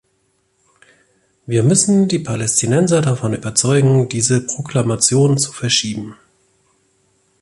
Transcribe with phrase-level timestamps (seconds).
[1.45, 6.15] Wir müssen die Palästinenser davon überzeugen, diese Proklamation zu verschieben.